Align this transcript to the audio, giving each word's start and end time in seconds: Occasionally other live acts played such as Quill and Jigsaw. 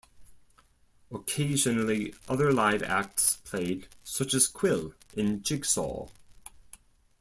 Occasionally 1.11 2.15
other 2.27 2.51
live 2.51 2.81
acts 2.81 3.35
played 3.45 3.87
such 4.03 4.33
as 4.33 4.47
Quill 4.47 4.95
and 5.15 5.43
Jigsaw. 5.43 6.07